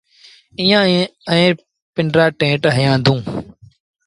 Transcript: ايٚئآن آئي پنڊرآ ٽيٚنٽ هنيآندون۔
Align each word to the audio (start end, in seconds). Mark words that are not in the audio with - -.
ايٚئآن 0.59 0.87
آئي 1.31 1.45
پنڊرآ 1.93 2.25
ٽيٚنٽ 2.39 2.63
هنيآندون۔ 2.75 3.19